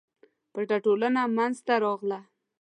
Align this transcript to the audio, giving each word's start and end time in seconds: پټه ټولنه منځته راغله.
پټه 0.53 0.77
ټولنه 0.85 1.21
منځته 1.37 1.73
راغله. 1.83 2.19